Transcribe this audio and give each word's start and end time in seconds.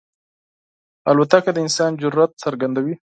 الوتکه 1.09 1.51
د 1.53 1.57
انسان 1.65 1.91
جرئت 2.01 2.31
څرګندوي. 2.43 2.95